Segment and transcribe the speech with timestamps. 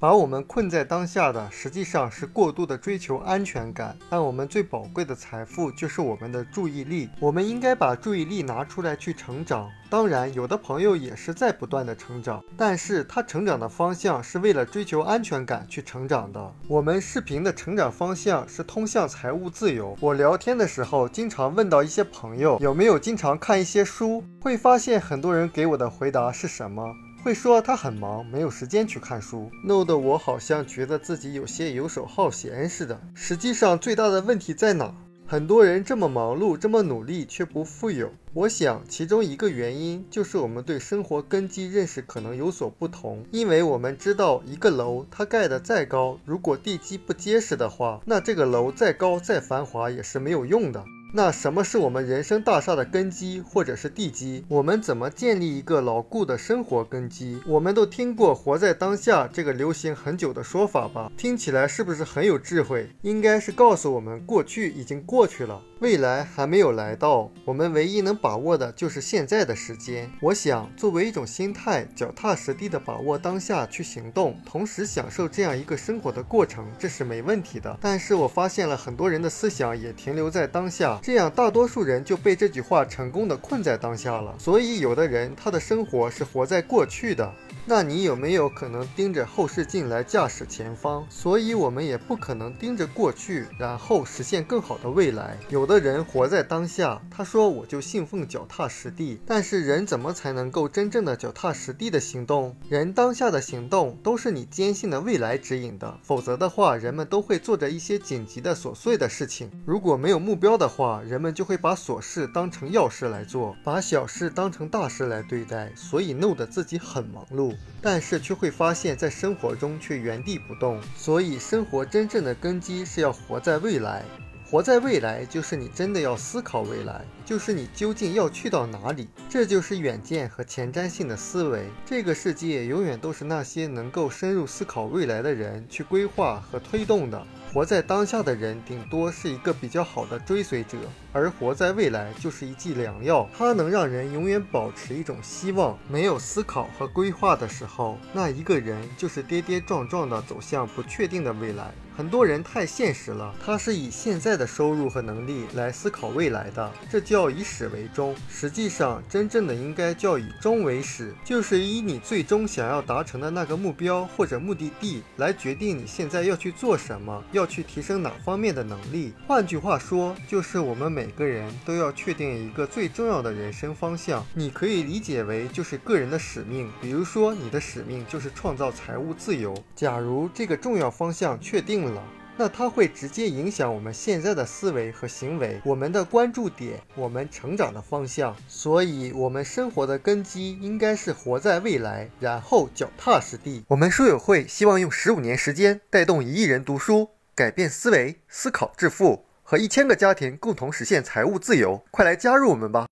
[0.00, 3.94] 把我们困在当下的，实际上是过度的追求安全感。
[4.08, 9.68] 但我们最宝贵的财富就是我们的注意力，我们应该把注意力拿出来去成长。
[9.90, 16.54] 当然，有的朋友也是在不断的成长，但是他成长的方向是为了追求安全感去成长的。
[16.66, 19.94] 我们视频的成长方向是通向财务自由。
[20.00, 26.90] 我聊天的时候，经常问到一些朋友有没有经常看一些书，会发现很多人给我的回答是什么？
[27.22, 32.98] 会说他很忙，没有时间去看书，弄得我好像觉得自己有些游手好闲似的。
[33.14, 34.94] 实际上，最大的问题在哪？
[35.26, 38.10] 很多人这么忙碌，这么努力，却不富有。
[38.32, 43.24] 我想，其中一个原因就是我们对生活根基认识可能有所不同。
[43.30, 50.82] 因为我们知道，一个楼它盖得再高，如果地基不结实的话，那这个楼再高再繁华也是没有用的。
[51.12, 54.44] 那什么是我们人生大厦的根基或者是地基？
[54.48, 57.40] 我们怎么建立一个牢固的生活根基？
[57.46, 61.10] 我们都听过“活在当下”这个流行很久的说法吧？
[61.16, 62.88] 听起来是不是很有智慧？
[63.02, 65.60] 应该是告诉我们，过去已经过去了。
[65.80, 70.10] 未来还没有来到，我们唯一能把握的就是现在的时间。
[70.20, 77.76] 我想，作为一种心态，脚踏实地的把握当下去行动，同时享受这样一个生活的过程，这是没问题的。
[77.80, 84.34] 但是我发现了很多人的思想也停留在当下，这样大多数人就被这句话成功的困在当下了。
[84.38, 87.32] 所以，有的人他的生活是活在过去的。
[87.66, 91.06] 那你有没有可能盯着后视镜来驾驶前方？
[91.08, 95.38] 所以，我们也不可能盯着过去，然后实现更好的未来。
[95.50, 99.20] 有的人活在当下，他说我就信奉脚踏实地。
[99.24, 102.56] 但是，人怎么才能够真正的脚踏实地的行动？
[102.68, 109.48] 人当下的行动都是你坚信的未来指引的，否则的话，人们都会做着一些紧急的琐碎的事情。
[109.64, 117.49] 如果没有目标的话，人们就会把琐事当成要事来做，把小事当成大事来对待，所以弄得自己很忙碌。
[117.82, 120.80] 但是却会发现，在生活中却原地不动。
[120.96, 124.04] 所以，生活真正的根基是要活在未来。
[124.50, 129.08] 活在未来，就是你真的要思考未来，就是你究竟要去到哪里。
[129.28, 131.66] 这就是远见和前瞻性的思维。
[131.86, 137.24] 这个世界永远都是那些能够深入思考未来的人去规划和推动的。
[137.52, 140.78] 活在当下的人，顶多是一个比较好的追随者，
[141.12, 145.76] 而活在未来就是一剂良药，它能让人永远保持一种希望。
[145.88, 151.72] 没有思考和规划的时候，那一个人就是跌跌撞撞地走向不确定的未来。
[152.00, 158.16] 很多人太现实了，他是以现在的收入和能力来思考未来的，这叫以始为终。
[158.26, 169.12] 实际上，真正的应该叫以终为始，就是以你最终想要达成的那个目标或者目的地来决定你现在要去做什么，要去提升哪方面的能力。
[169.26, 174.24] 换句话说，就是我们每个人都要确定一个最重要的人生方向。
[174.32, 179.54] 你可以理解为就是个人的使命，比如说你的使命就是创造财务自由。
[179.76, 182.02] 假如这个重要方向确定了了。
[182.36, 188.34] 那它会直接影响我们现在的思维和行为，我们的关注点，我们成长的方向。
[188.48, 193.62] 所以，我们生活的根基应该是活在未来，然后脚踏实地。
[193.68, 201.82] 我们书友会希望用十五年时间带动一亿人读书，改变思维，思考致富，和一千个家庭共同实现财务自由。
[201.90, 202.88] 快来加入我们吧！